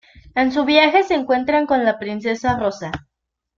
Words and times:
En 0.33 0.51
su 0.51 0.65
viaje 0.65 1.03
se 1.03 1.13
encuentran 1.13 1.67
con 1.67 1.85
la 1.85 1.99
princesa 1.99 2.57
Rosa. 2.57 2.89